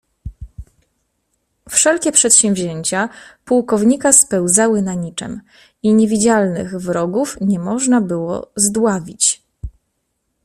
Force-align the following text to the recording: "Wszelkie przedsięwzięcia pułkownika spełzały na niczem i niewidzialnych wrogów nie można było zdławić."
"Wszelkie 1.69 2.11
przedsięwzięcia 2.11 3.09
pułkownika 3.45 4.13
spełzały 4.13 4.81
na 4.81 4.93
niczem 4.93 5.41
i 5.83 5.93
niewidzialnych 5.93 6.77
wrogów 6.79 7.37
nie 7.41 7.59
można 7.59 8.01
było 8.01 8.51
zdławić." 8.55 9.43